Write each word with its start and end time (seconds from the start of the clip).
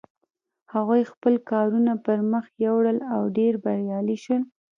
هغوی 0.73 1.01
خپل 1.11 1.33
کارونه 1.51 1.93
پر 2.05 2.17
مخ 2.31 2.45
یوړل 2.65 2.97
او 3.13 3.21
ډېر 3.37 3.53
بریالي 3.63 4.17
شول. 4.23 4.43